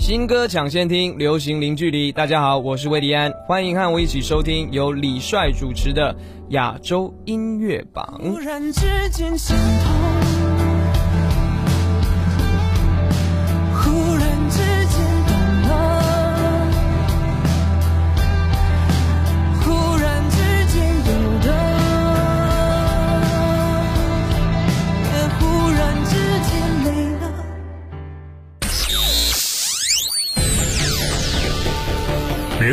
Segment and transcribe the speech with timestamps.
[0.00, 2.10] 新歌抢先听，流行零距离。
[2.10, 6.16] 大家好，我是魏迪安，欢迎和我一起收听由李帅主持的
[6.48, 8.18] 亚洲音乐榜。
[8.24, 8.80] 突然之
[9.10, 9.36] 间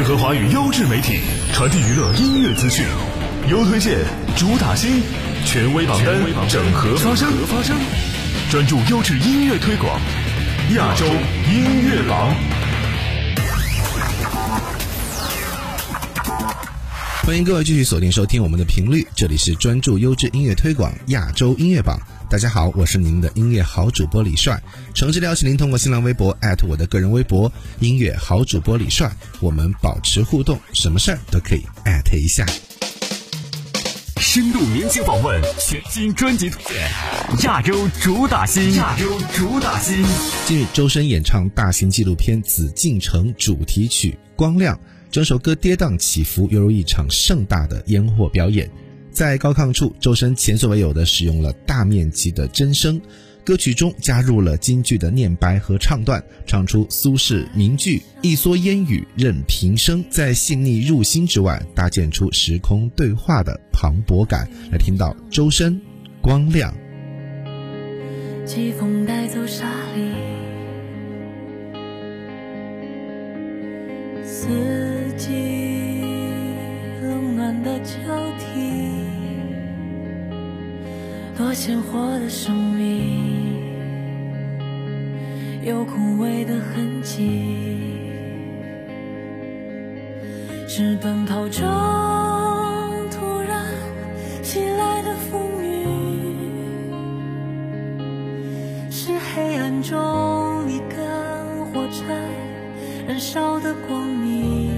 [0.07, 1.19] 合华语优质媒体，
[1.51, 2.85] 传递娱乐音乐资讯，
[3.49, 3.97] 优推荐，
[4.37, 5.01] 主打新，
[5.45, 6.15] 权威榜单，
[6.47, 7.27] 整合发声，
[8.49, 9.99] 专注优质音乐推广，
[10.75, 11.05] 亚洲
[11.51, 12.33] 音乐榜。
[17.25, 21.99] 欢迎各位继续锁定收听我们的频率，这里是专注优质音乐推广亚洲音乐榜。
[22.29, 24.61] 大家好，我是您的音乐好主播李帅。
[24.93, 32.45] 诚挚邀请您通过新浪微博艾特我的个人微博“音乐好主播李帅”，我们保持互动，什么事儿都可以艾特一下。
[34.19, 36.89] 深度明星访问，全新专辑推荐，
[37.45, 40.03] 亚洲主打新，亚洲主打新。
[40.45, 44.75] 近日，周深演唱大型纪录片《紫禁城》主题曲《光亮》，
[45.09, 48.69] 整首歌跌宕起伏，犹如一场盛大的烟火表演。
[49.17, 53.01] 在高亢处，周深前所未有的使用了大面积的真声，
[53.43, 64.47] 歌曲中加入了京剧的念白和唱段，唱出苏轼名句“一蓑烟雨任平生”，在细腻入心之外，搭建出时空对话的磅礴感。
[64.71, 65.73] 来听到周深
[66.21, 66.71] 《光亮》。
[68.45, 69.65] 季风带走沙
[69.95, 70.11] 粒，
[74.23, 74.47] 四
[75.17, 75.31] 季
[77.01, 78.36] 冷暖的交
[81.37, 83.61] 多鲜活的生命，
[85.63, 87.45] 有枯萎的痕迹，
[90.67, 91.63] 是奔跑中
[93.11, 93.63] 突然
[94.41, 95.85] 袭来的风雨，
[98.89, 100.97] 是黑暗中一根
[101.67, 102.15] 火柴
[103.07, 104.71] 燃烧的光明。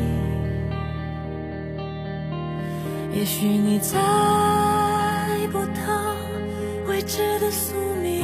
[3.13, 4.58] 也许你在。
[7.51, 8.21] 宿命，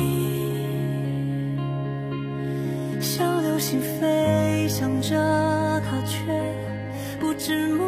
[3.02, 5.16] 像流星飞翔着，
[5.82, 6.18] 它却
[7.20, 7.84] 不知目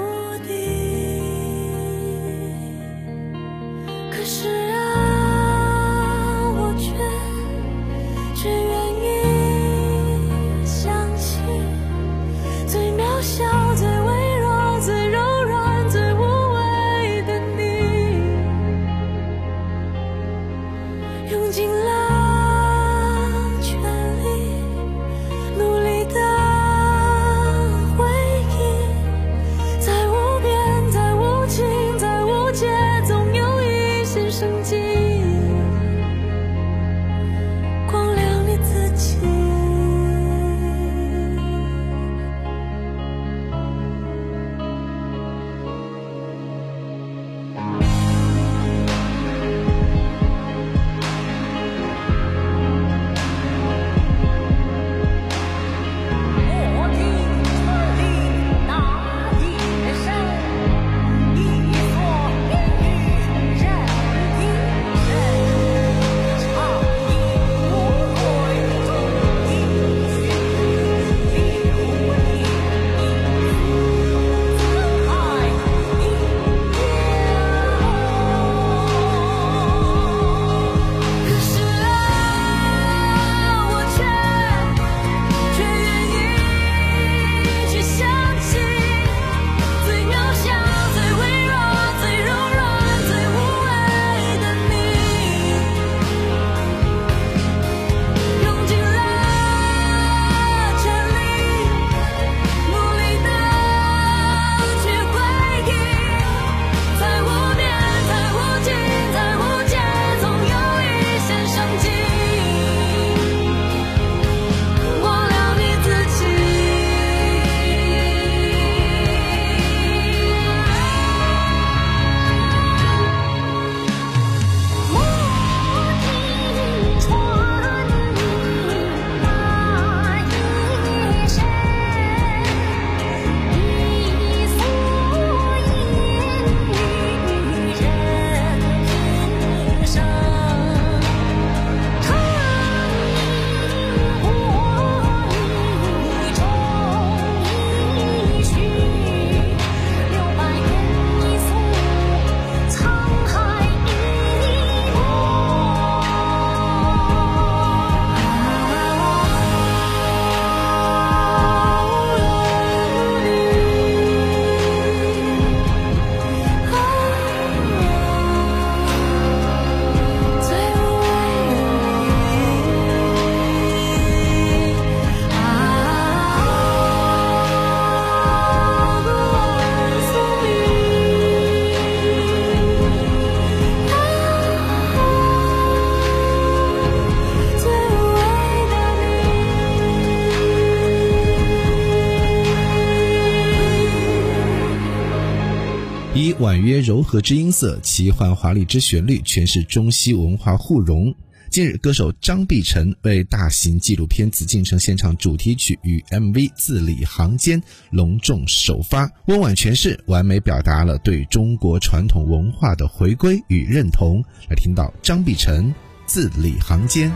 [196.48, 201.14] 婉约柔和之音色，奇幻华丽之旋律，诠释中西文化互融。
[201.52, 207.62] 近日，歌手张碧晨为大型纪录片《紫禁城》现场主题曲与 MV《字里行间》
[207.92, 214.24] 隆重首发，温婉诠释，完美表达了对中国传统文化的回归与认同。
[214.50, 215.66] 来听到张碧晨
[216.06, 217.12] 《字里行间》。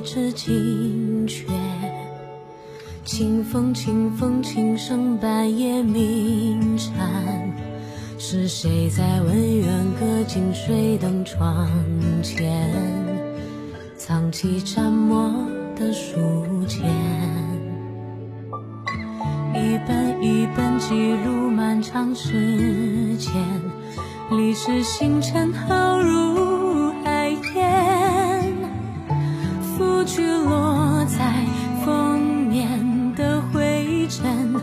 [0.00, 1.44] 叶别致惊鹊。
[3.04, 7.52] 清风，清风，轻声半夜鸣蝉。
[8.18, 9.66] 是谁在文苑
[9.98, 11.68] 歌近水灯窗
[12.22, 12.62] 前，
[13.96, 15.32] 藏起蘸墨
[15.76, 16.18] 的书
[16.66, 16.86] 签？
[19.54, 23.32] 一本一本记录漫长时间，
[24.30, 26.59] 历史星辰浩如
[30.12, 31.32] 去落在
[31.84, 32.18] 封
[32.48, 34.60] 面的灰尘，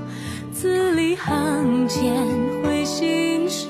[0.52, 2.14] 字里行间
[2.62, 3.70] 会心伤。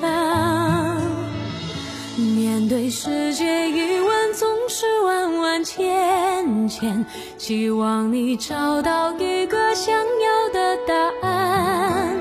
[2.16, 10.92] 面对世界疑问，总是万万千千，希望你找到一个想要的答
[11.28, 12.16] 案。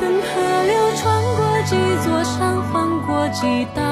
[0.00, 1.74] 等河流穿过几
[2.04, 3.82] 座山，翻过几道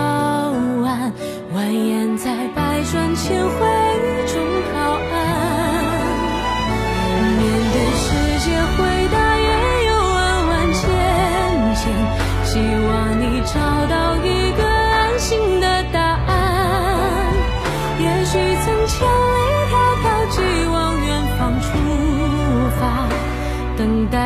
[0.82, 1.12] 弯，
[1.52, 3.73] 蜿蜒在百转千回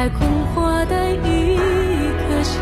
[0.09, 0.21] 等待困
[0.55, 1.57] 惑的一
[2.17, 2.61] 颗心，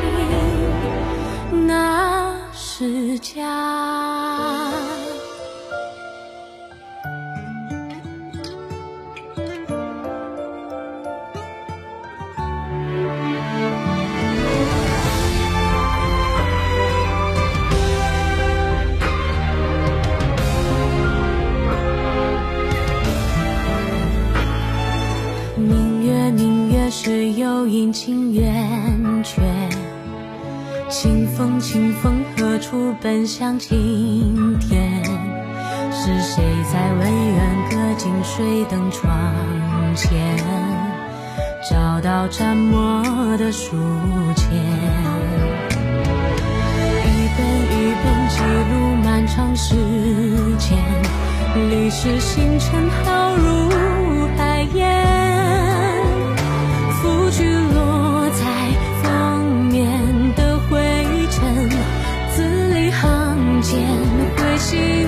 [1.67, 4.66] 那是家。
[27.07, 29.41] 只有阴晴圆缺。
[30.89, 35.05] 清风，清风何处奔向晴天？
[35.93, 39.09] 是谁在文苑歌尽水灯窗
[39.95, 40.37] 前，
[41.71, 43.05] 找到沾墨
[43.37, 43.77] 的书
[44.35, 44.51] 签？
[47.05, 48.43] 一本一本记
[48.73, 49.77] 录漫长时
[50.59, 50.77] 间，
[51.71, 55.16] 历史星辰浩如海烟，
[64.77, 65.06] 会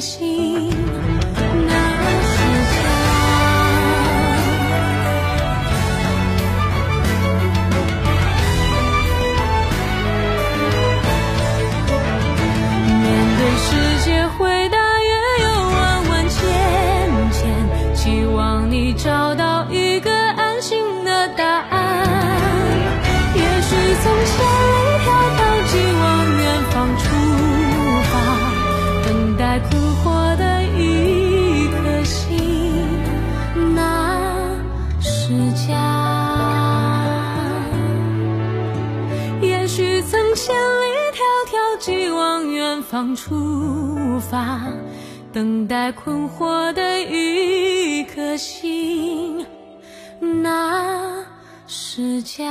[0.00, 1.09] 心，
[42.90, 44.66] 方出发，
[45.32, 49.46] 等待困惑的一颗心，
[50.42, 51.24] 那
[51.68, 52.42] 是家。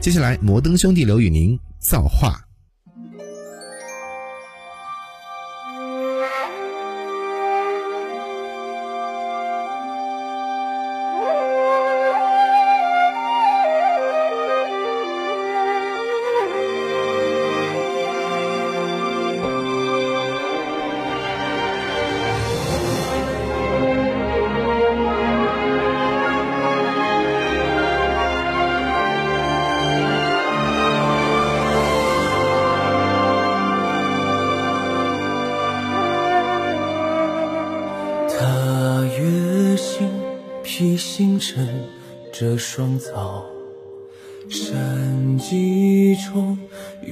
[0.00, 2.49] 接下来，摩登兄弟刘宇宁造化。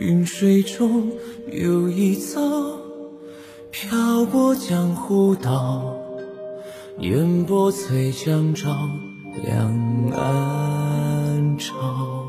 [0.09, 1.13] 云水中
[1.53, 2.41] 有一遭，
[3.71, 5.95] 飘过江湖道，
[7.01, 8.75] 烟波催江照，
[9.45, 9.67] 两
[10.17, 12.25] 岸潮。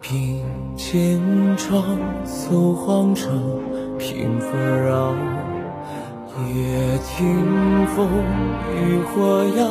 [0.00, 0.42] 并
[0.76, 1.84] 肩窗，
[2.24, 3.60] 走荒城，
[3.96, 5.14] 平风绕，
[6.52, 8.08] 夜听风，
[8.74, 9.68] 渔火摇，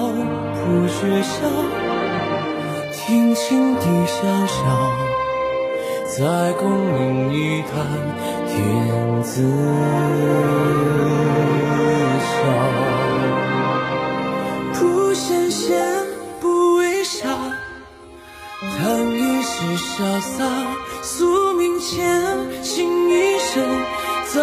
[0.55, 1.45] 铺雪笑。
[2.93, 4.63] 听青笛萧萧，
[6.17, 7.71] 在功名一坛
[8.45, 9.41] 天子
[12.19, 12.29] 笑。
[14.73, 16.05] 不羡仙，
[16.41, 17.29] 不为傻，
[18.59, 20.43] 叹一世潇洒。
[21.01, 23.63] 宿命前，情一生
[24.33, 24.41] 早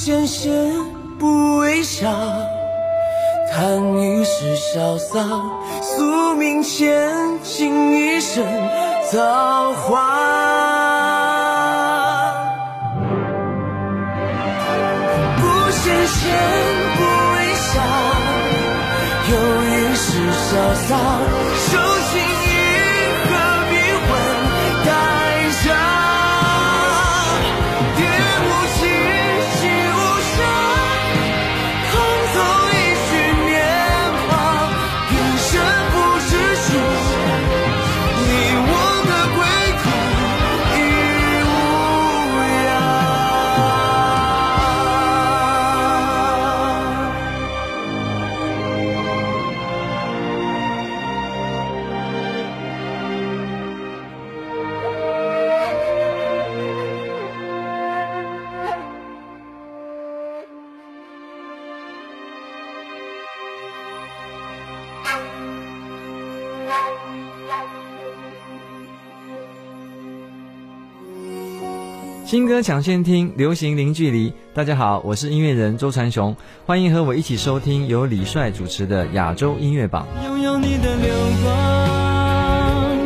[0.00, 0.06] 华。
[0.06, 0.50] 不羡仙，
[1.18, 2.10] 不为侠。
[3.52, 5.20] 叹一世潇洒，
[5.82, 8.42] 宿命前，倾一生
[9.12, 10.00] 造化。
[15.36, 16.32] 不羡仙，
[16.96, 17.02] 不
[17.34, 17.82] 为侠，
[19.30, 19.32] 有
[19.64, 20.48] 一世潇
[20.88, 20.96] 洒，
[72.30, 74.32] 新歌抢先听，流行零距离。
[74.54, 80.06] 大家好，我是音乐人周传雄，欢迎和我一起收听由李帅主持的亚洲音乐榜。
[80.24, 82.96] 拥有你的流光，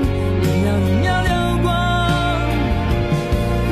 [0.42, 1.72] 一秒一秒流光，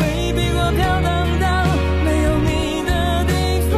[0.00, 1.66] 回避我飘荡到
[2.02, 3.76] 没有你的地方。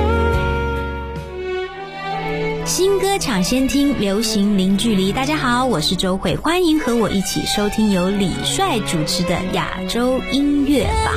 [2.65, 5.11] 新歌抢先听，流行零距离。
[5.11, 11.15] 大家好，我是周慧，欢迎和我一起收听由李帅主持的亚洲音乐榜。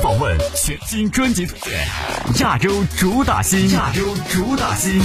[0.00, 1.86] 访问，全新专辑推荐，
[2.40, 5.00] 亚洲主打新，亚洲主打新。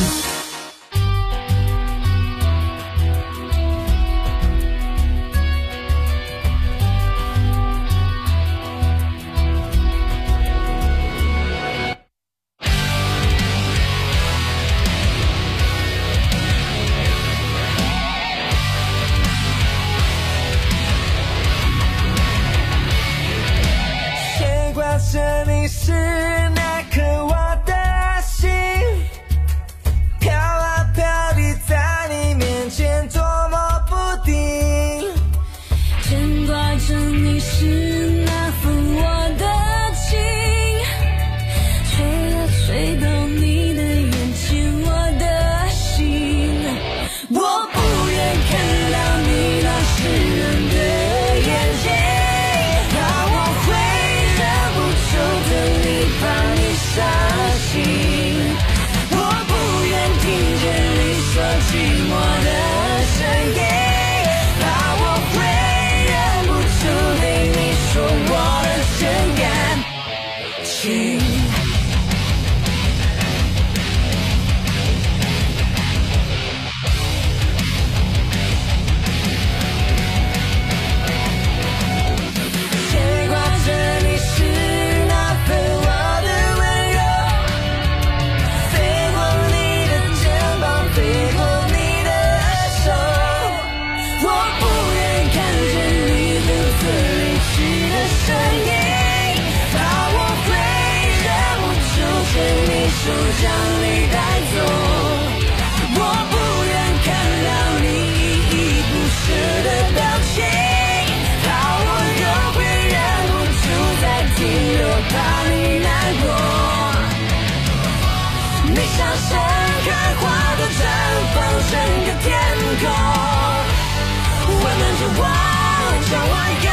[126.12, 126.70] 将我拥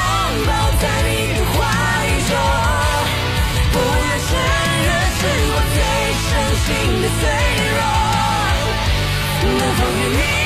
[0.47, 0.51] 抱
[0.83, 1.57] 在你的怀
[2.29, 2.31] 中。
[3.73, 4.31] 不愿承
[4.87, 5.21] 认是
[5.55, 5.79] 我最
[6.27, 6.31] 伤
[6.65, 6.67] 心
[7.03, 7.23] 的脆
[7.77, 7.81] 弱。
[9.47, 10.38] 能否与你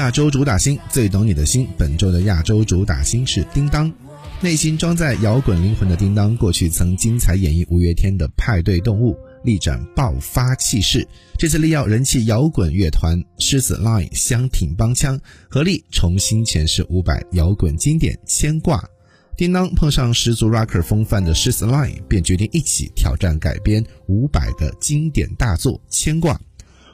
[0.00, 3.92] 亚洲主打星最懂你的心，本周的亚洲主打星是叮当。
[4.40, 9.12] 内心装载摇滚灵魂的叮当，过去曾精彩演绎五月天的《派对动物》，
[9.44, 11.06] 力展爆发气势。
[11.36, 18.78] 这次力邀人气摇滚乐团狮子 Line 相挺帮腔，合力重新诠释伍佰摇滚经典《牵挂》。
[19.36, 26.34] 叮当碰上十足 rocker 风范的狮子 Line，便决定一起挑战改编伍佰的经典大作《牵挂》。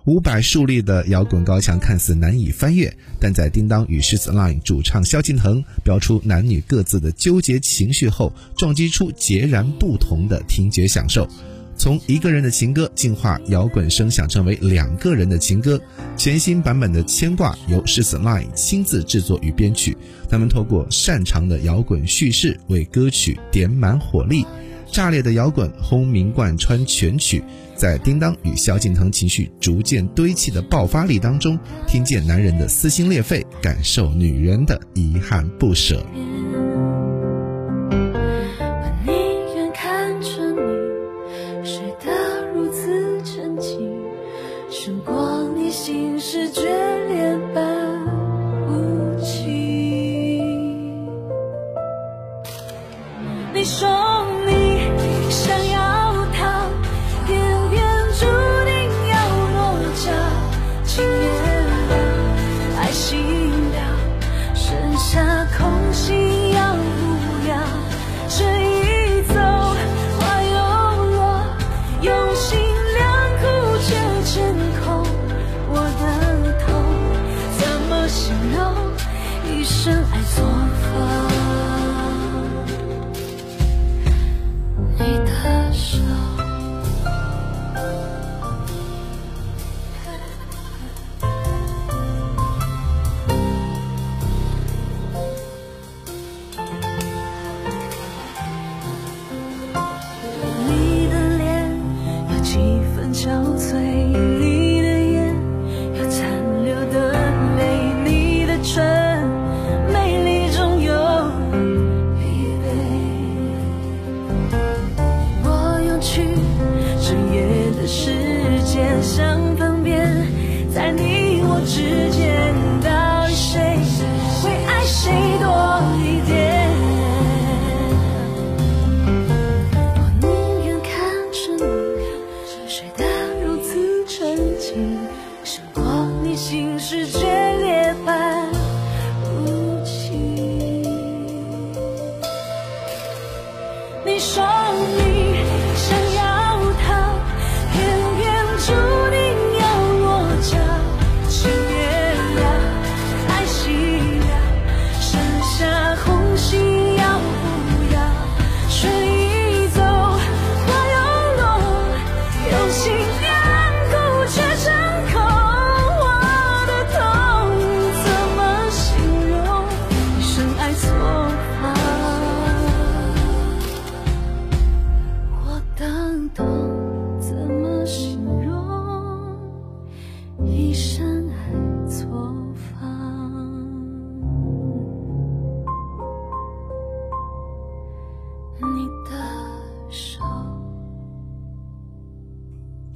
[0.07, 11.29] 伍佰树立的摇滚高墙看似难以翻越，但在叮当与狮子 Line 主唱萧敬腾标出男女各自的纠结情绪后，撞击出截然不同的听觉享受。
[11.77, 15.79] 从一个人的情歌进化摇滚声响，成为两个人的情歌。
[16.17, 19.97] 全新版本的《牵挂》由狮子 Line 亲自制作与编曲，
[20.31, 24.47] 他们透过擅长的摇滚叙事为歌曲点满火力。
[24.97, 36.03] 炸裂的摇滚轰鸣贯穿全曲，在叮当与萧敬腾情绪逐渐堆砌的爆发力当中，听见男人的撕心裂肺，感受女人的遗憾不舍。